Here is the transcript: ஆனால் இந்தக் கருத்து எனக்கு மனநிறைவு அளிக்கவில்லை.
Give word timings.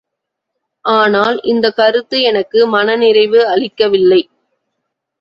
ஆனால் 0.85 1.41
இந்தக் 1.43 1.75
கருத்து 1.75 2.21
எனக்கு 2.21 2.67
மனநிறைவு 2.67 3.47
அளிக்கவில்லை. 3.47 4.21